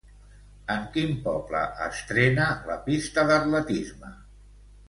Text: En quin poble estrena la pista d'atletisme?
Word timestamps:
En 0.75 0.87
quin 0.95 1.11
poble 1.27 1.61
estrena 1.89 2.49
la 2.71 2.81
pista 2.89 3.29
d'atletisme? 3.33 4.11